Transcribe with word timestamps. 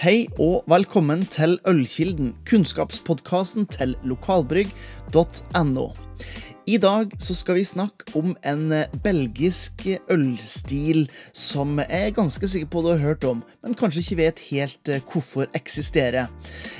Hei 0.00 0.30
og 0.40 0.62
velkommen 0.64 1.26
til 1.28 1.58
Ølkilden, 1.68 2.30
kunnskapspodkasten 2.48 3.66
til 3.68 3.90
lokalbrygg.no. 4.08 5.82
I 6.64 6.78
dag 6.80 7.12
så 7.20 7.36
skal 7.36 7.58
vi 7.58 7.64
snakke 7.68 8.06
om 8.16 8.30
en 8.40 8.72
belgisk 9.04 9.84
ølstil 10.08 11.02
som 11.36 11.82
jeg 11.82 12.06
er 12.06 12.14
ganske 12.16 12.48
sikker 12.48 12.70
på 12.72 12.80
du 12.86 12.88
har 12.94 13.02
hørt 13.02 13.26
om, 13.28 13.42
men 13.60 13.76
kanskje 13.76 14.06
ikke 14.06 14.18
vet 14.22 14.40
helt 14.46 14.88
eh, 14.88 15.04
hvorfor 15.04 15.52
eksisterer. 15.60 16.32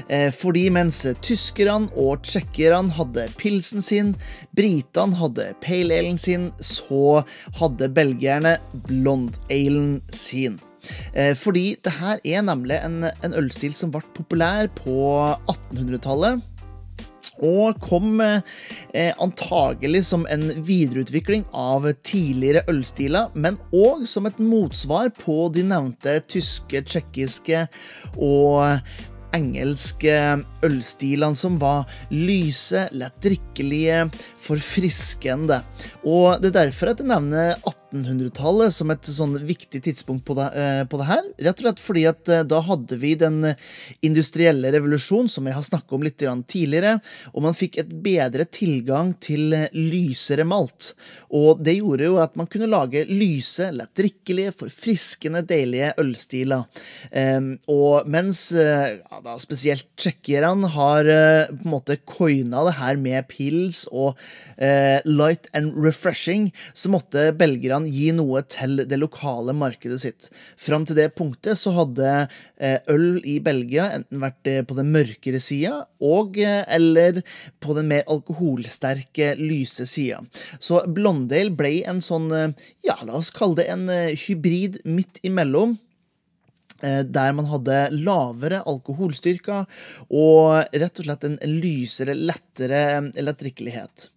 Eh, 0.08 0.32
fordi 0.32 0.70
mens 0.72 1.02
tyskerne 1.20 1.92
og 2.00 2.24
tsjekkerne 2.24 2.96
hadde 2.96 3.28
pilsen 3.36 3.84
sin, 3.84 4.16
britene 4.56 5.20
hadde 5.20 5.50
pale 5.60 6.00
alen 6.00 6.16
sin, 6.16 6.54
så 6.56 7.20
hadde 7.60 7.92
belgierne 8.00 8.56
blond 8.88 9.36
alen 9.52 9.98
sin. 10.08 10.56
Eh, 11.14 11.34
fordi 11.38 11.74
det 11.84 11.96
her 11.98 12.22
er 12.24 12.46
nemlig 12.46 12.78
en, 12.80 13.04
en 13.10 13.36
ølstil 13.36 13.74
som 13.76 13.92
ble 13.94 14.02
populær 14.16 14.70
på 14.80 14.96
1800-tallet. 15.50 16.46
Og 17.40 17.78
kom 17.80 18.20
eh, 18.20 19.12
antagelig 19.22 20.04
som 20.10 20.26
en 20.28 20.50
videreutvikling 20.66 21.46
av 21.56 21.88
tidligere 22.04 22.66
ølstiler, 22.68 23.30
men 23.34 23.56
òg 23.72 24.04
som 24.08 24.28
et 24.28 24.40
motsvar 24.42 25.12
på 25.16 25.46
de 25.54 25.64
nevnte 25.70 26.18
tyske, 26.28 26.84
tsjekkiske 26.84 27.64
og 28.18 28.82
engelske 29.36 30.14
ølstilene 30.66 31.38
som 31.38 31.58
var 31.60 31.88
lyse, 32.12 32.88
lettdrikkelige, 32.92 34.08
forfriskende. 34.42 35.62
Og 36.04 36.40
det 36.42 36.50
er 36.50 36.64
derfor 36.64 36.92
at 36.92 37.02
jeg 37.02 37.10
nevner 37.10 37.54
1800-tallet 37.90 38.74
som 38.74 38.90
et 38.92 39.08
sånn 39.10 39.34
viktig 39.46 39.82
tidspunkt 39.84 40.24
på 40.26 40.36
det, 40.38 40.46
eh, 40.58 40.82
på 40.88 41.00
det, 41.00 41.06
her. 41.08 41.24
Rett 41.46 41.60
og 41.60 41.66
slett 41.66 41.82
fordi 41.82 42.04
at 42.10 42.30
eh, 42.30 42.44
da 42.46 42.60
hadde 42.64 42.98
vi 43.00 43.14
den 43.18 43.42
industrielle 44.06 44.70
revolusjon, 44.74 45.28
som 45.32 45.48
jeg 45.48 45.56
har 45.56 45.66
snakket 45.66 45.96
om 45.96 46.06
litt 46.06 46.20
tidligere, 46.20 46.98
og 47.34 47.44
man 47.46 47.56
fikk 47.56 47.78
et 47.80 47.90
bedre 48.04 48.46
tilgang 48.46 49.12
til 49.22 49.54
lysere 49.74 50.46
malt. 50.46 50.92
Og 51.34 51.62
det 51.64 51.78
gjorde 51.78 52.08
jo 52.10 52.18
at 52.22 52.36
man 52.38 52.48
kunne 52.50 52.70
lage 52.70 53.06
lyse, 53.08 53.70
lett 53.74 53.92
drikkelige, 53.96 54.54
forfriskende, 54.60 55.42
deilige 55.48 55.92
ølstiler. 56.00 56.66
Um, 57.10 57.52
og 57.70 58.08
mens 58.10 58.50
ja, 58.54 59.20
da 59.24 59.36
spesielt 59.40 59.88
tsjekkerne 59.98 60.70
har 60.74 61.08
på 61.50 61.64
en 61.64 61.72
måte 61.72 61.98
coina 62.08 62.62
det 62.68 62.76
her 62.78 63.00
med 63.00 63.28
pils 63.30 63.82
og 63.90 64.18
light 65.08 65.48
and 65.56 65.72
refreshing, 65.78 66.50
så 66.76 66.92
måtte 66.92 67.30
belgierne 67.36 67.79
gi 67.88 68.10
noe 68.16 68.42
til 68.48 68.84
det 68.88 68.98
lokale 69.00 69.54
markedet 69.56 70.00
sitt. 70.02 70.28
Fram 70.60 70.86
til 70.88 70.98
det 70.98 71.10
punktet 71.18 71.60
så 71.60 71.74
hadde 71.76 72.14
uh, 72.26 72.78
øl 72.92 73.20
i 73.24 73.38
Belgia 73.44 73.90
enten 73.96 74.22
vært 74.22 74.52
på 74.68 74.78
den 74.78 74.90
mørkere 74.94 75.40
sida 75.42 75.84
og 76.00 76.38
eller 76.40 77.20
på 77.62 77.74
den 77.76 77.90
mer 77.90 78.06
alkoholsterke, 78.10 79.34
lyse 79.38 79.86
sida. 79.88 80.20
Så 80.62 80.80
Blondale 80.88 81.52
ble 81.56 81.80
en 81.88 82.00
sånn, 82.04 82.30
ja, 82.86 82.96
la 83.04 83.18
oss 83.18 83.32
kalle 83.34 83.60
det 83.60 83.68
en 83.72 83.86
hybrid 83.90 84.80
midt 84.88 85.20
imellom 85.26 85.76
Eh, 85.76 85.89
der 86.80 87.34
man 87.36 87.48
hadde 87.50 87.78
lavere 87.94 88.62
alkoholstyrke 88.68 89.64
og 90.08 90.70
rett 90.72 91.00
og 91.00 91.06
slett 91.06 91.26
en 91.26 91.38
lysere, 91.44 92.14
lettere 92.14 92.82
lettdrikkelighet. 93.16 94.08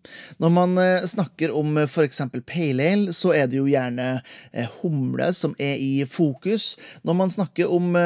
Når 0.44 0.54
man 0.54 0.78
eh, 0.82 1.06
snakker 1.08 1.54
om 1.56 1.78
f.eks. 1.86 2.22
pale 2.46 2.84
ale, 2.94 3.14
så 3.16 3.34
er 3.36 3.50
det 3.50 3.60
jo 3.60 3.68
gjerne 3.70 4.08
eh, 4.52 4.70
humle 4.82 5.32
som 5.36 5.56
er 5.60 5.80
i 5.82 6.06
fokus. 6.10 6.74
Når 7.04 7.20
man 7.20 7.34
snakker 7.34 7.72
om 7.72 7.98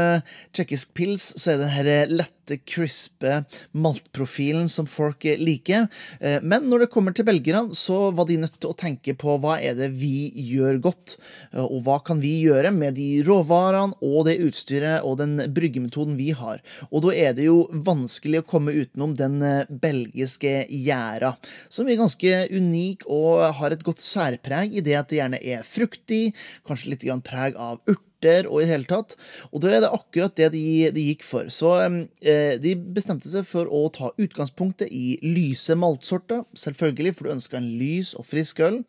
tsjekkisk 0.53 0.93
pils, 0.97 1.31
så 1.39 1.53
er 1.53 1.61
det 1.61 1.69
denne 1.69 2.17
lette 2.21 2.36
crispe 2.63 3.41
maltprofilen 3.75 4.69
som 4.71 4.87
folk 4.89 5.25
liker. 5.37 5.87
Men 6.41 6.67
når 6.71 6.85
det 6.85 6.89
kommer 6.93 7.15
til 7.15 7.27
belgerne, 7.27 7.75
så 7.75 8.09
var 8.15 8.29
de 8.29 8.39
nødt 8.41 8.55
til 8.61 8.71
å 8.71 8.77
tenke 8.77 9.15
på 9.19 9.35
hva 9.41 9.57
er 9.59 9.75
det 9.77 9.89
vi 9.99 10.29
gjør 10.53 10.79
godt, 10.87 11.17
og 11.65 11.81
hva 11.85 11.99
kan 12.05 12.21
vi 12.23 12.37
gjøre 12.45 12.71
med 12.75 12.97
de 12.97 13.21
råvarene 13.27 13.97
og 14.05 14.27
det 14.27 14.37
utstyret 14.45 15.05
og 15.07 15.19
den 15.21 15.37
bryggemetoden 15.53 16.17
vi 16.19 16.31
har. 16.37 16.61
Og 16.91 17.05
da 17.05 17.13
er 17.15 17.35
det 17.37 17.47
jo 17.47 17.65
vanskelig 17.71 18.41
å 18.41 18.47
komme 18.47 18.75
utenom 18.75 19.15
den 19.17 19.39
eh, 19.45 19.69
belgiske 19.69 20.67
gjæra, 20.69 21.35
som 21.73 21.87
er 21.87 21.99
ganske 21.99 22.33
unik 22.53 23.07
og 23.11 23.45
har 23.59 23.75
et 23.75 23.85
godt 23.85 24.03
særpreg 24.03 24.77
i 24.77 24.83
det 24.85 24.97
at 24.99 25.11
det 25.11 25.21
gjerne 25.21 25.41
er 25.41 25.65
fruktig, 25.67 26.33
kanskje 26.67 26.93
litt 26.93 27.07
preg 27.27 27.57
av 27.57 27.81
urt 27.87 28.03
urter 28.17 28.47
og 28.49 28.61
i 28.61 28.65
det 28.65 28.71
hele 28.71 28.87
tatt. 28.89 29.15
Og 29.51 29.61
da 29.61 29.71
er 29.71 29.81
det 29.83 29.93
akkurat 29.93 30.35
det 30.37 30.51
de, 30.53 30.89
de 30.93 31.05
gikk 31.11 31.23
for. 31.23 31.49
Så 31.49 31.73
eh, 32.21 32.57
de 32.59 32.75
bestemte 32.75 33.29
seg 33.29 33.45
for 33.45 33.67
å 33.69 33.87
ta 33.93 34.11
utgangspunktet 34.17 34.89
i 34.91 35.17
lyse 35.21 35.75
maltsorter, 35.75 36.43
selvfølgelig, 36.57 37.15
for 37.15 37.27
du 37.27 37.35
ønska 37.35 37.57
en 37.59 37.69
lys 37.79 38.13
og 38.17 38.25
frisk 38.27 38.61
øl. 38.65 38.81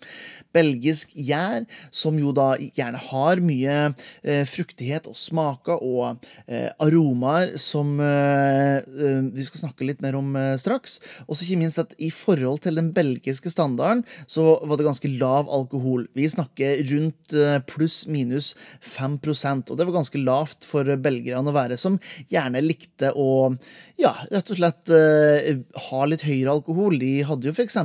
Belgisk 0.54 1.12
gjær, 1.14 1.66
som 1.90 2.18
jo 2.18 2.32
da 2.32 2.56
gjerne 2.58 3.00
har 3.10 3.42
mye 3.44 3.76
eh, 4.22 4.44
fruktighet 4.48 5.08
og 5.08 5.16
smaker 5.18 5.82
og 5.82 6.24
eh, 6.46 6.68
aromaer 6.80 7.56
som 7.60 7.98
eh, 8.00 8.78
eh, 8.78 9.22
vi 9.34 9.46
skal 9.46 9.66
snakke 9.66 9.86
litt 9.86 10.02
mer 10.04 10.18
om 10.18 10.34
eh, 10.38 10.56
straks. 10.60 10.98
Og 11.26 11.36
så 11.36 11.46
ikke 11.46 11.62
minst 11.62 11.82
at 11.82 11.94
i 11.98 12.10
forhold 12.14 12.64
til 12.64 12.78
den 12.78 12.92
belgiske 12.96 13.52
standarden, 13.52 14.04
så 14.26 14.58
var 14.64 14.78
det 14.78 14.88
ganske 14.88 15.10
lav 15.18 15.48
alkohol. 15.52 16.06
Vi 16.16 16.28
snakker 16.28 16.82
rundt 16.88 17.34
pluss 17.68 18.02
minus 18.10 18.52
5 18.84 19.17
og 19.18 19.76
det 19.76 19.86
var 19.86 19.94
ganske 19.98 20.20
lavt 20.22 20.66
for 20.68 20.88
belgierne 21.02 21.50
å 21.50 21.56
være, 21.56 21.78
som 21.80 21.98
gjerne 22.30 22.62
likte 22.64 23.12
å 23.12 23.52
ja, 23.98 24.12
rett 24.30 24.50
og 24.52 24.58
slett 24.60 24.92
uh, 24.94 25.48
ha 25.88 26.00
litt 26.06 26.22
høyere 26.22 26.52
alkohol. 26.54 26.98
De 27.00 27.24
hadde 27.26 27.48
jo 27.48 27.54
f.eks. 27.54 27.76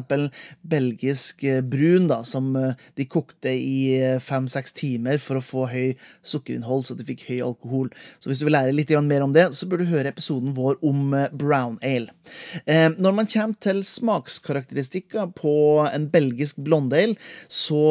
belgisk 0.61 1.43
eh, 1.49 1.63
brun, 1.65 2.05
da, 2.11 2.19
som 2.27 2.51
uh, 2.53 2.75
de 2.99 3.07
kokte 3.09 3.49
i 3.49 4.19
fem-seks 4.21 4.75
timer 4.77 5.17
for 5.21 5.39
å 5.39 5.43
få 5.43 5.65
høy 5.71 5.95
sukkerinnhold, 6.21 6.85
så 6.85 6.97
de 6.97 7.07
fikk 7.07 7.25
høy 7.31 7.39
alkohol. 7.45 7.89
Så 8.21 8.29
hvis 8.29 8.43
du 8.43 8.45
vil 8.45 8.55
lære 8.57 8.75
litt 8.75 8.93
mer 9.07 9.25
om 9.25 9.33
det, 9.33 9.47
så 9.57 9.65
bør 9.69 9.81
du 9.81 9.89
høre 9.89 10.11
episoden 10.13 10.53
vår 10.53 10.77
om 10.85 11.15
brown 11.33 11.79
ale. 11.81 12.13
Uh, 12.69 12.93
når 13.01 13.17
man 13.17 13.31
kommer 13.33 13.57
til 13.63 13.81
smakskarakteristikker 13.87 15.33
på 15.39 15.55
en 15.87 16.07
belgisk 16.13 16.61
blonde 16.61 16.99
ale, 16.99 17.17
så 17.49 17.81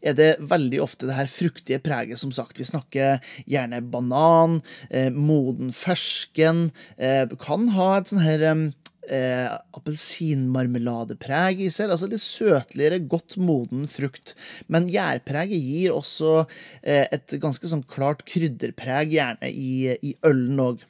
er 0.00 0.16
det 0.16 0.30
veldig 0.48 0.80
ofte 0.84 1.08
det 1.08 1.18
her 1.18 1.28
fruktige 1.28 1.82
preget, 1.84 2.16
som 2.20 2.32
sagt. 2.32 2.56
Vi 2.56 2.64
snakker 2.64 2.77
snakker 2.78 3.20
gjerne 3.46 3.82
banan, 3.90 4.62
eh, 4.90 5.10
moden 5.10 5.72
fersken. 5.72 6.70
Eh, 6.96 7.26
kan 7.38 7.68
ha 7.74 7.98
et 7.98 8.08
sånn 8.08 8.22
her 8.22 8.72
eh, 9.08 9.58
appelsinmarmeladepreg 9.76 11.60
i 11.64 11.70
seg. 11.70 11.90
Altså 11.90 12.08
litt 12.08 12.22
søtligere, 12.22 13.00
godt 13.00 13.36
moden 13.36 13.86
frukt. 13.88 14.34
Men 14.68 14.88
gjærpreget 14.88 15.58
gir 15.58 15.96
også 15.96 16.46
eh, 16.82 17.06
et 17.10 17.38
ganske 17.40 17.66
sånn 17.66 17.84
klart 17.88 18.24
krydderpreg, 18.28 19.12
gjerne 19.16 19.50
i, 19.50 19.96
i 20.02 20.14
ølen 20.24 20.60
òg. 20.60 20.86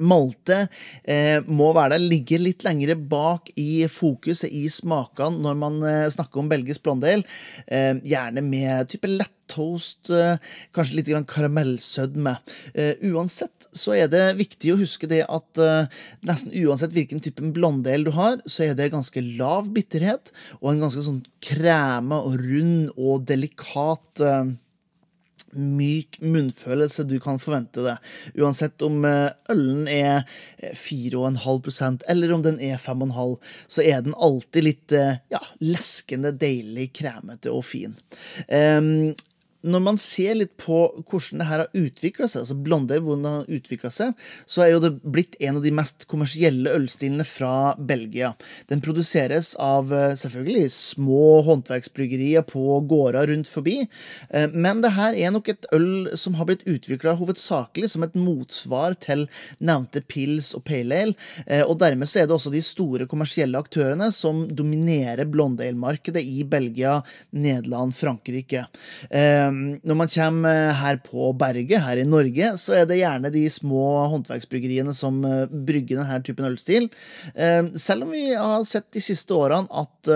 Malte 0.00 0.62
eh, 1.04 1.38
må 1.46 1.70
være 1.76 1.96
der, 1.96 2.06
ligger 2.12 2.42
litt 2.42 2.64
lengre 2.66 2.96
bak 2.96 3.50
i 3.60 3.86
fokuset 3.90 4.50
i 4.50 4.66
smakene 4.72 5.42
når 5.44 5.60
man 5.60 5.82
eh, 5.86 6.06
snakker 6.12 6.42
om 6.42 6.50
belgisk 6.50 6.84
blondel. 6.86 7.26
Eh, 7.66 7.94
gjerne 8.06 8.44
med 8.44 8.90
type 8.92 9.10
lett 9.10 9.36
toast, 9.50 10.10
eh, 10.14 10.38
kanskje 10.74 11.00
litt 11.00 11.10
karamellsødme. 11.30 12.36
Uh, 12.76 12.94
uansett 13.10 13.66
så 13.74 13.94
er 13.98 14.08
det 14.10 14.22
viktig 14.38 14.72
å 14.72 14.78
huske 14.80 15.08
det 15.10 15.22
at 15.26 15.60
uh, 15.60 15.90
nesten 16.26 16.54
uansett 16.62 16.94
hvilken 16.94 17.22
type 17.22 17.44
blondel 17.54 18.06
du 18.06 18.12
har, 18.16 18.40
så 18.46 18.68
er 18.68 18.78
det 18.78 18.92
ganske 18.94 19.22
lav 19.38 19.70
bitterhet 19.74 20.32
og 20.60 20.72
en 20.72 20.84
ganske 20.86 21.04
sånn 21.06 21.22
krema 21.44 22.20
og 22.22 22.38
rund 22.40 22.92
og 22.96 23.26
delikat 23.28 24.24
uh, 24.24 24.50
myk 25.56 26.20
munnfølelse 26.22 27.06
du 27.08 27.16
kan 27.22 27.40
forvente 27.42 27.84
det. 27.84 27.96
Uansett 28.38 28.82
om 28.86 29.04
ølen 29.04 29.88
er 29.90 30.26
4,5% 30.60 32.06
eller 32.10 32.34
om 32.34 32.44
den 32.44 32.60
er 32.60 32.78
5,5 32.80 33.36
så 33.70 33.82
er 33.82 34.04
den 34.06 34.14
alltid 34.14 34.66
litt 34.66 34.94
ja, 35.32 35.40
leskende, 35.62 36.32
deilig, 36.36 36.90
kremete 37.00 37.52
og 37.54 37.64
fin. 37.66 37.96
Um, 38.48 39.12
når 39.62 39.82
man 39.84 40.00
ser 40.00 40.36
litt 40.38 40.52
på 40.60 40.82
hvordan 41.08 41.40
det 41.40 41.48
her 41.48 41.64
har 41.64 41.80
utvikla 41.80 42.28
seg, 42.28 42.44
altså 42.44 42.58
Blondel, 42.60 43.02
hvordan 43.04 43.24
det 43.24 43.32
har 43.34 43.58
utvikla 43.60 43.92
seg, 43.94 44.26
så 44.44 44.64
er 44.64 44.72
jo 44.74 44.82
det 44.84 44.92
blitt 45.02 45.38
en 45.40 45.60
av 45.60 45.64
de 45.64 45.72
mest 45.74 46.06
kommersielle 46.10 46.74
ølstilene 46.76 47.26
fra 47.28 47.74
Belgia. 47.78 48.32
Den 48.70 48.84
produseres 48.84 49.54
av 49.60 49.94
eh, 49.94 50.14
selvfølgelig 50.20 50.68
små 50.74 51.40
håndverksbryggerier 51.48 52.44
på 52.48 52.80
gårder 52.90 53.30
rundt 53.32 53.50
forbi, 53.50 53.78
eh, 54.28 54.48
men 54.52 54.84
det 54.84 54.94
her 54.98 55.16
er 55.16 55.34
nok 55.34 55.48
et 55.52 55.68
øl 55.76 56.12
som 56.18 56.36
har 56.36 56.50
blitt 56.50 56.66
utvikla 56.68 57.16
hovedsakelig 57.20 57.92
som 57.94 58.04
et 58.06 58.16
motsvar 58.18 58.98
til 59.00 59.26
nevnte 59.58 60.04
pils 60.04 60.52
og 60.58 60.64
pale 60.68 60.90
ale, 60.90 61.14
eh, 61.46 61.62
og 61.62 61.78
dermed 61.80 62.08
så 62.08 62.22
er 62.22 62.28
det 62.28 62.36
også 62.36 62.52
de 62.52 62.62
store 62.64 63.06
kommersielle 63.10 63.58
aktørene 63.58 64.10
som 64.14 64.42
dominerer 64.48 65.28
Blondale-markedet 65.30 66.22
i 66.22 66.44
Belgia, 66.44 66.98
Nederland, 67.30 67.94
Frankrike. 67.96 68.66
Når 69.50 69.96
man 69.98 70.10
kommer 70.10 70.70
her 70.80 70.98
på 71.04 71.30
berget, 71.38 71.82
her 71.84 72.00
i 72.00 72.06
Norge, 72.06 72.52
så 72.60 72.80
er 72.80 72.88
det 72.88 73.00
gjerne 73.00 73.32
de 73.34 73.44
små 73.52 73.84
håndverksbryggeriene 74.12 74.94
som 74.96 75.20
brygger 75.50 76.00
denne 76.00 76.20
typen 76.26 76.48
ølstil. 76.48 76.88
Selv 77.74 78.06
om 78.06 78.14
vi 78.14 78.24
har 78.34 78.64
sett 78.68 78.88
de 78.94 79.02
siste 79.04 79.34
årene 79.36 79.68
at 79.70 80.10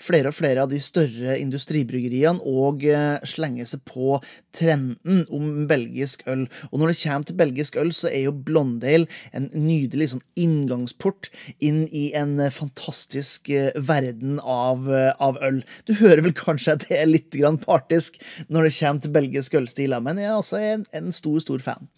flere 0.00 0.30
og 0.30 0.36
flere 0.36 0.64
av 0.64 0.70
de 0.72 0.80
større 0.82 1.36
industribryggeriene 1.40 2.42
òg 2.46 2.86
slenger 3.28 3.68
seg 3.68 3.84
på 3.88 4.18
trenden 4.56 5.24
om 5.30 5.66
belgisk 5.70 6.24
øl. 6.30 6.46
Og 6.70 6.80
når 6.80 6.92
det 6.92 7.00
kommer 7.02 7.28
til 7.28 7.38
belgisk 7.40 7.78
øl, 7.80 7.92
så 7.96 8.10
er 8.10 8.26
jo 8.26 8.34
Blondale 8.34 9.08
en 9.36 9.48
nydelig 9.54 10.10
sånn 10.14 10.24
inngangsport 10.40 11.30
inn 11.62 11.84
i 11.86 12.10
en 12.18 12.36
fantastisk 12.54 13.50
verden 13.76 14.38
av, 14.42 14.88
av 15.20 15.38
øl. 15.44 15.62
Du 15.86 15.94
hører 16.00 16.24
vel 16.26 16.34
kanskje 16.36 16.76
at 16.76 16.88
det 16.88 16.98
er 17.00 17.10
litt 17.10 17.36
partisk 17.64 18.18
når 18.48 18.66
det 18.66 18.69
kommer 18.78 19.00
til 19.04 19.14
belgisk 19.14 19.54
ølstil, 19.54 19.96
men 20.02 20.18
jeg 20.18 20.30
er 20.30 20.36
altså 20.36 20.60
en, 20.60 20.84
en 20.94 21.12
stor, 21.12 21.38
stor 21.44 21.64
fan. 21.64 21.90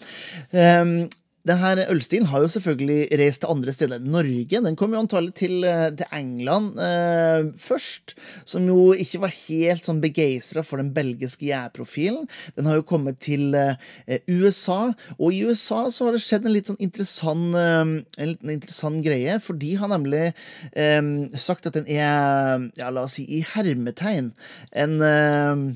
Um, 0.52 1.10
denne 1.42 1.88
ølstilen 1.90 2.28
har 2.30 2.44
jo 2.44 2.50
selvfølgelig 2.54 3.18
reist 3.18 3.42
til 3.42 3.50
andre 3.50 3.72
steder 3.74 3.98
enn 3.98 4.12
Norge. 4.14 4.60
Den 4.62 4.76
kom 4.78 4.92
jo 4.94 5.00
antagelig 5.02 5.34
til, 5.40 5.64
eh, 5.66 5.88
til 5.98 6.06
England 6.14 6.78
eh, 6.78 7.50
først, 7.58 8.14
som 8.46 8.68
jo 8.70 8.92
ikke 8.94 9.24
var 9.24 9.34
helt 9.34 9.88
sånn 9.88 10.02
begeistra 10.04 10.62
for 10.62 10.78
den 10.78 10.92
belgiske 10.94 11.48
gjærprofilen. 11.48 12.28
Den 12.54 12.70
har 12.70 12.78
jo 12.78 12.86
kommet 12.86 13.18
til 13.26 13.56
eh, 13.58 13.74
USA, 14.30 14.92
og 15.18 15.34
i 15.34 15.42
USA 15.42 15.88
så 15.90 16.06
har 16.06 16.14
det 16.14 16.22
skjedd 16.22 16.46
en 16.46 16.54
litt 16.54 16.70
sånn 16.70 16.82
interessant, 16.82 17.58
eh, 17.58 17.94
en 18.22 18.36
interessant 18.46 19.02
greie, 19.02 19.40
for 19.42 19.58
de 19.58 19.74
har 19.82 19.90
nemlig 19.90 20.28
eh, 20.78 21.02
sagt 21.34 21.66
at 21.66 21.74
den 21.80 21.90
er, 21.90 22.70
ja, 22.78 22.94
la 22.94 23.08
oss 23.08 23.18
si, 23.18 23.26
i 23.26 23.42
hermetegn, 23.56 24.30
en 24.78 25.00
eh, 25.02 25.72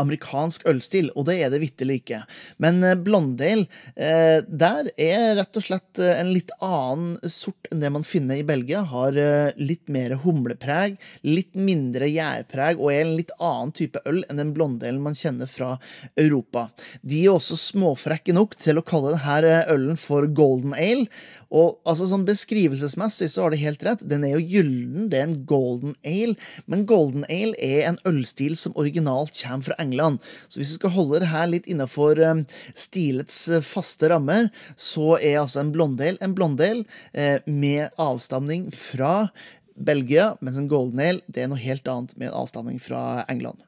amerikansk 0.00 0.66
ølstil, 0.70 1.10
og 1.16 1.26
det 1.28 1.38
er 1.44 1.52
det 1.52 1.60
vitterlig 1.62 2.00
ikke. 2.00 2.20
Men 2.62 2.82
eh, 2.86 2.96
Blondale, 2.98 3.66
eh, 3.96 4.40
der 4.46 4.90
er 5.00 5.36
rett 5.40 5.58
og 5.58 5.64
slett 5.64 6.00
eh, 6.00 6.16
en 6.20 6.32
litt 6.34 6.52
annen 6.64 7.16
sort 7.30 7.68
enn 7.70 7.82
det 7.82 7.92
man 7.92 8.06
finner 8.06 8.40
i 8.40 8.46
Belgia. 8.46 8.82
Har 8.90 9.16
litt 9.60 9.90
mer 9.92 10.16
humlepreg, 10.24 10.96
litt 11.26 11.56
mindre 11.58 12.08
gjærpreg 12.10 12.80
og 12.80 12.92
er 12.92 13.04
en 13.04 13.16
litt 13.18 13.34
annen 13.38 13.74
type 13.76 14.00
øl 14.08 14.22
enn 14.28 14.40
den 14.40 14.54
Blondalen 14.56 15.02
man 15.04 15.18
kjenner 15.18 15.50
fra 15.50 15.74
Europa. 16.18 16.68
De 17.02 17.24
er 17.24 17.34
også 17.34 17.58
småfrekke 17.58 18.34
nok 18.36 18.56
til 18.60 18.80
å 18.80 18.86
kalle 18.86 19.16
denne 19.16 19.64
ølen 19.70 20.00
for 20.00 20.26
golden 20.34 20.74
ale, 20.76 21.08
og 21.50 21.80
altså 21.88 22.06
sånn 22.06 22.26
Beskrivelsesmessig 22.28 23.26
så 23.32 23.44
har 23.44 23.54
det 23.54 23.62
helt 23.64 23.82
rett. 23.82 24.04
Den 24.06 24.24
er 24.26 24.36
jo 24.36 24.42
gyllen, 24.52 25.08
det 25.10 25.18
er 25.18 25.26
en 25.26 25.40
golden 25.48 25.96
ale. 26.06 26.36
Men 26.70 26.86
golden 26.88 27.26
ale 27.26 27.58
er 27.58 27.88
en 27.88 27.98
ølstil 28.06 28.54
som 28.58 28.76
originalt 28.78 29.34
kommer 29.40 29.66
fra 29.66 29.69
England. 29.78 30.20
Så 30.48 30.60
hvis 30.60 30.74
vi 30.74 30.80
skal 30.80 30.94
holde 30.96 31.22
det 31.22 31.30
her 31.32 31.48
litt 31.50 31.68
innafor 31.70 32.20
um, 32.24 32.44
stilets 32.74 33.42
uh, 33.52 33.60
faste 33.64 34.10
rammer, 34.10 34.50
så 34.76 35.16
er 35.18 35.40
altså 35.42 35.62
en 35.64 35.72
blondel 35.74 36.18
en 36.20 36.34
blondale 36.36 36.84
eh, 37.12 37.40
med 37.46 37.88
avstamning 38.00 38.68
fra 38.74 39.30
Belgia, 39.74 40.34
mens 40.40 40.58
en 40.60 40.68
golden 40.68 41.00
ale 41.00 41.24
det 41.26 41.44
er 41.44 41.50
noe 41.50 41.60
helt 41.60 41.88
annet 41.88 42.16
med 42.20 42.34
avstamning 42.36 42.80
fra 42.82 43.24
England. 43.28 43.60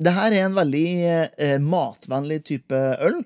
Det 0.00 0.12
her 0.16 0.32
er 0.32 0.46
en 0.46 0.56
veldig 0.56 0.86
eh, 1.36 1.58
matvennlig 1.60 2.38
type 2.48 2.78
øl. 3.04 3.18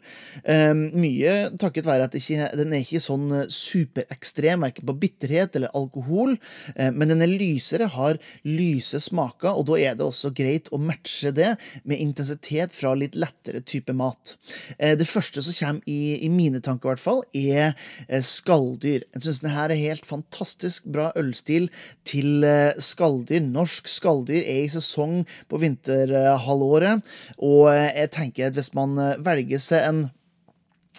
Eh, 0.42 0.72
mye 0.74 1.34
takket 1.60 1.86
være 1.86 2.08
at 2.08 2.16
ikke, 2.18 2.48
den 2.58 2.72
er 2.74 2.82
ikke 2.82 3.02
sånn 3.02 3.28
eh, 3.30 3.44
superekstrem, 3.46 4.64
verken 4.66 4.88
på 4.88 4.96
bitterhet 5.04 5.54
eller 5.54 5.70
alkohol, 5.78 6.34
eh, 6.74 6.90
men 6.90 7.12
den 7.12 7.22
er 7.22 7.30
lysere, 7.30 7.86
har 7.94 8.18
lyse 8.48 8.98
smaker, 9.04 9.52
og 9.54 9.68
da 9.68 9.78
er 9.78 9.94
det 10.00 10.06
også 10.08 10.32
greit 10.34 10.70
å 10.74 10.80
matche 10.82 11.30
det 11.36 11.52
med 11.86 12.02
intensitet 12.02 12.74
fra 12.74 12.96
litt 12.98 13.14
lettere 13.14 13.62
type 13.62 13.94
mat. 13.94 14.34
Eh, 14.74 14.96
det 14.98 15.06
første 15.06 15.44
som 15.46 15.54
kommer 15.54 15.86
i, 15.86 16.26
i 16.26 16.32
mine 16.32 16.58
tanker, 16.58 16.90
i 16.90 16.94
hvert 16.96 17.04
fall, 17.04 17.22
er 17.38 17.76
eh, 18.08 18.24
skalldyr. 18.24 19.06
Jeg 19.14 19.28
syns 19.28 19.44
denne 19.44 19.68
er 19.68 19.76
helt 19.78 20.10
fantastisk 20.10 20.90
bra 20.90 21.12
ølstil 21.22 21.70
til 22.02 22.42
skalldyr. 22.82 23.46
Norsk 23.46 23.86
skalldyr 23.90 24.42
er 24.42 24.64
i 24.64 24.70
sesong 24.74 25.20
på 25.46 25.62
vinterhalvåret 25.62 26.63
året. 26.64 27.14
Og 27.38 27.68
jeg 27.72 28.12
tenker 28.14 28.48
at 28.48 28.58
hvis 28.58 28.72
man 28.76 28.96
velger 29.24 29.62
seg 29.62 29.88
en 29.88 30.04
Eh, 30.04 30.23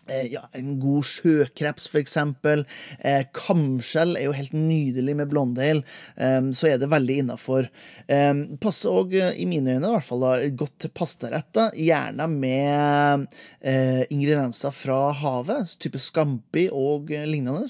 ja, 0.05 0.43
en 0.53 0.75
god 0.81 1.05
sjøkreps, 1.09 1.87
for 1.89 2.01
eksempel. 2.01 2.63
Eh, 2.99 3.23
kamskjell 3.33 4.15
er 4.19 4.27
jo 4.27 4.35
helt 4.37 4.53
nydelig 4.53 5.15
med 5.17 5.31
blondale, 5.31 5.81
eh, 6.15 6.41
så 6.53 6.69
er 6.69 6.81
det 6.81 6.91
veldig 6.91 7.17
innafor. 7.23 7.69
Eh, 8.07 8.33
passer 8.61 8.93
òg, 8.93 9.15
eh, 9.17 9.33
i 9.41 9.47
mine 9.49 9.75
øyne, 9.75 9.89
i 9.89 9.95
hvert 9.95 10.05
fall 10.05 10.21
da, 10.21 10.33
godt 10.49 10.77
til 10.83 10.93
pastaretter. 10.93 11.73
Gjerne 11.73 12.27
med 12.29 13.25
eh, 13.61 14.05
ingredienser 14.13 14.73
fra 14.75 14.99
havet, 15.11 15.73
type 15.81 15.97
scampi 15.97 16.67
og 16.71 17.09
lignende. 17.09 17.65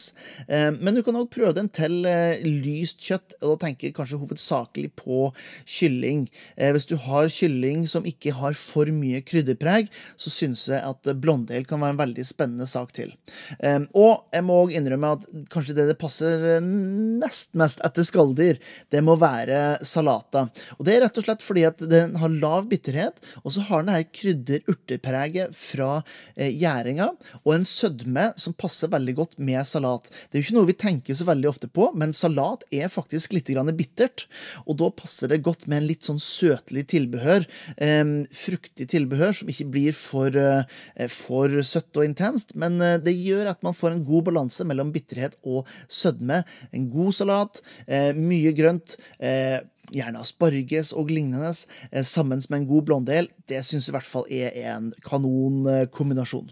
men 0.47 0.95
du 0.95 1.01
kan 1.03 1.15
òg 1.15 1.29
prøve 1.31 1.53
den 1.55 1.67
til 1.69 2.03
lyst 2.43 2.99
kjøtt, 3.03 3.35
og 3.41 3.53
da 3.53 3.67
tenker 3.67 3.87
jeg 3.87 3.95
kanskje 3.95 4.19
hovedsakelig 4.19 4.91
på 4.97 5.31
kylling. 5.65 6.27
hvis 6.57 6.87
du 6.89 6.95
har 6.97 7.29
kylling 7.29 7.85
som 7.87 8.05
ikke 8.05 8.33
har 8.33 8.53
for 8.53 8.85
mye 8.85 9.21
krydderpreg, 9.21 9.89
så 10.17 10.29
syns 10.33 10.67
jeg 10.67 10.81
at 10.81 11.11
blondale 11.21 11.65
kan 11.65 11.79
være 11.79 11.95
en 11.95 12.01
veldig 12.01 12.24
spennende 12.27 12.67
sak 12.69 12.93
til. 12.95 13.13
Um, 13.59 13.87
og 13.95 14.25
jeg 14.35 14.45
må 14.45 14.59
òg 14.65 14.75
innrømme 14.75 15.15
at 15.17 15.25
kanskje 15.53 15.77
det 15.77 15.89
det 15.91 15.97
passer 16.01 16.59
nest 16.61 17.55
mest 17.57 17.81
etter 17.85 18.05
skalldyr, 18.05 18.59
det 18.91 19.01
må 19.05 19.15
være 19.19 19.79
salata. 19.85 20.47
Og 20.77 20.85
det 20.87 20.95
er 20.95 21.05
rett 21.05 21.19
og 21.19 21.27
slett 21.27 21.45
fordi 21.45 21.65
at 21.67 21.81
den 21.91 22.15
har 22.21 22.33
lav 22.33 22.69
bitterhet, 22.71 23.19
og 23.43 23.53
så 23.55 23.65
har 23.69 23.83
den 23.83 23.93
her 23.95 24.05
krydder-urtepreget 24.15 25.55
fra 25.57 25.89
eh, 26.35 26.51
gjæringa, 26.53 27.11
og 27.43 27.51
en 27.55 27.67
sødme 27.67 28.29
som 28.41 28.55
passer 28.57 28.91
veldig 28.93 29.15
godt 29.19 29.37
med 29.37 29.61
salat. 29.67 30.09
Det 30.09 30.37
er 30.37 30.41
jo 30.41 30.47
ikke 30.47 30.57
noe 30.59 30.69
vi 30.69 30.77
tenker 30.85 31.17
så 31.17 31.27
veldig 31.27 31.51
ofte 31.51 31.69
på, 31.71 31.89
men 31.97 32.15
salat 32.15 32.65
er 32.73 32.91
faktisk 32.91 33.35
litt 33.35 33.51
bittert, 33.75 34.25
og 34.65 34.79
da 34.81 34.89
passer 34.93 35.31
det 35.31 35.43
godt 35.45 35.67
med 35.67 35.81
en 35.81 35.89
litt 35.89 36.07
sånn 36.07 36.21
søtlig 36.21 36.87
tilbehør. 36.93 37.45
Eh, 37.77 38.03
fruktig 38.35 38.89
tilbehør 38.93 39.35
som 39.39 39.51
ikke 39.51 39.69
blir 39.71 39.95
for, 39.95 40.35
eh, 40.35 41.07
for 41.11 41.61
søtt 41.65 41.95
og 41.97 42.05
intenst, 42.15 42.55
men 42.55 42.79
eh, 42.81 42.97
det 43.03 43.13
gjør 43.19 43.51
at 43.51 43.63
man 43.65 43.75
får 43.75 43.93
en 43.93 44.03
god 44.07 44.29
balanse 44.31 44.65
mellom 44.67 44.93
bitterhet 44.95 45.37
og 45.43 45.69
sødme. 45.91 46.41
En 46.75 46.89
god 46.91 47.15
salat, 47.19 47.61
eh, 47.85 48.11
mye 48.15 48.55
grønt. 48.57 48.97
Eh, 49.19 49.59
gjerne 49.93 50.17
asparges 50.23 50.95
og 50.97 51.11
lignende, 51.13 51.51
sammen 52.09 52.41
med 52.49 52.57
en 52.57 52.67
god 52.71 52.87
blondel. 52.87 53.27
Det 53.45 53.59
syns 53.61 53.85
i 53.91 53.93
hvert 53.93 54.07
fall 54.09 54.25
er 54.33 54.55
en 54.73 54.87
kanonkombinasjon. 55.05 56.49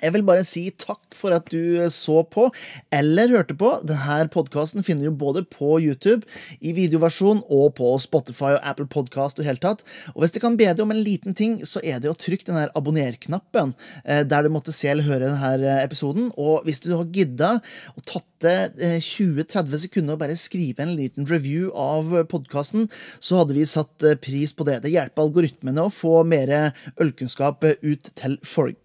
Jeg 0.00 0.14
vil 0.14 0.24
bare 0.24 0.44
si 0.48 0.62
takk 0.80 1.16
for 1.16 1.34
at 1.36 1.48
du 1.52 1.80
så 1.92 2.22
på 2.24 2.46
eller 2.94 3.32
hørte 3.34 3.56
på. 3.58 3.72
Denne 3.86 4.30
podkasten 4.32 4.84
finner 4.86 5.08
du 5.08 5.16
både 5.20 5.42
på 5.48 5.76
YouTube 5.82 6.24
i 6.60 6.72
videoversjon 6.76 7.42
og 7.52 7.74
på 7.78 7.92
Spotify 8.00 8.54
og 8.54 8.64
Apple 8.72 8.88
Podcast 8.90 9.40
og 9.40 9.48
helt 9.48 9.62
tatt. 9.64 9.84
Og 10.14 10.24
hvis 10.24 10.34
det 10.36 10.42
kan 10.44 10.56
be 10.60 10.70
deg 10.70 10.82
om 10.84 10.94
en 10.94 11.04
liten 11.04 11.36
ting, 11.36 11.58
så 11.68 11.82
er 11.84 12.00
det 12.00 12.10
å 12.10 12.16
trykke 12.16 12.48
den 12.48 12.58
her 12.60 12.72
abonner-knappen 12.78 13.74
eh, 14.04 14.24
der 14.24 14.46
du 14.46 14.52
måtte 14.54 14.74
se 14.76 14.90
eller 14.90 15.08
høre 15.08 15.28
denne 15.28 15.78
episoden. 15.84 16.30
Og 16.40 16.64
hvis 16.66 16.82
du 16.84 16.92
har 16.94 17.08
gidda 17.12 17.56
og 17.94 18.04
tatt 18.08 18.28
det 18.40 18.56
20-30 19.04 19.60
eh, 19.60 19.80
sekunder 19.84 20.16
og 20.16 20.22
bare 20.24 20.38
skrive 20.40 20.84
en 20.84 20.96
liten 20.96 21.28
review 21.28 21.68
av 21.76 22.08
podkasten, 22.30 22.88
så 23.20 23.42
hadde 23.42 23.58
vi 23.58 23.68
satt 23.68 24.06
eh, 24.06 24.18
pris 24.20 24.56
på 24.56 24.64
det. 24.68 24.80
Det 24.86 24.94
hjelper 24.94 25.28
algoritmene 25.28 25.88
å 25.88 25.92
få 25.92 26.22
mer 26.28 26.72
ølkunnskap 27.00 27.66
ut 27.84 28.14
til 28.16 28.40
folk. 28.46 28.78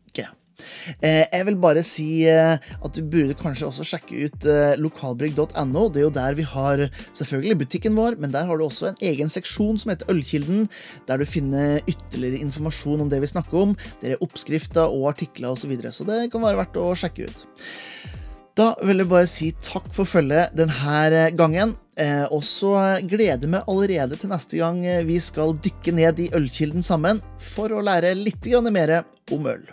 Eh, 1.02 1.24
jeg 1.24 1.46
vil 1.50 1.58
bare 1.60 1.84
si 1.86 2.08
eh, 2.30 2.56
at 2.56 2.98
du 2.98 3.04
burde 3.12 3.36
kanskje 3.38 3.68
også 3.70 3.86
sjekke 3.88 4.26
ut 4.28 4.48
eh, 4.50 4.76
lokalbrygg.no. 4.82 5.88
Det 5.92 6.02
er 6.02 6.08
jo 6.08 6.14
der 6.16 6.38
vi 6.40 6.48
har 6.48 6.86
selvfølgelig 7.12 7.60
butikken 7.66 7.98
vår, 8.00 8.20
men 8.22 8.34
der 8.34 8.48
har 8.50 8.60
du 8.60 8.66
også 8.68 8.92
en 8.92 9.02
egen 9.12 9.32
seksjon 9.32 9.80
som 9.82 9.94
heter 9.94 10.12
Ølkilden, 10.14 10.68
der 11.10 11.22
du 11.22 11.28
finner 11.30 11.82
ytterligere 11.86 12.44
informasjon 12.46 13.06
om 13.06 13.12
det 13.12 13.22
vi 13.24 13.32
snakker 13.32 13.62
om. 13.62 13.78
Det 14.02 14.16
er 14.16 14.26
oppskrifter 14.26 14.86
og 14.88 15.10
artikler 15.14 15.52
osv., 15.52 15.66
så, 15.66 15.72
videre, 15.72 15.90
så 15.90 16.06
det 16.06 16.28
kan 16.30 16.44
være 16.46 16.60
verdt 16.60 16.76
å 16.78 16.92
sjekke 17.00 17.26
ut. 17.26 17.40
Da 18.56 18.68
vil 18.86 19.02
jeg 19.02 19.10
bare 19.10 19.28
si 19.28 19.48
takk 19.66 19.88
for 19.96 20.06
følget 20.06 20.54
denne 20.54 21.24
gangen. 21.36 21.74
og 22.30 22.44
så 22.46 22.76
gleder 23.02 23.48
vi 23.48 23.64
allerede 23.66 24.20
til 24.20 24.30
neste 24.30 24.60
gang 24.62 24.84
vi 25.08 25.18
skal 25.20 25.58
dykke 25.58 25.96
ned 25.96 26.22
i 26.22 26.30
ølkilden 26.38 26.86
sammen 26.86 27.24
for 27.40 27.74
å 27.74 27.82
lære 27.82 28.14
litt 28.20 28.46
mer 28.70 29.02
om 29.34 29.50
øl. 29.50 29.66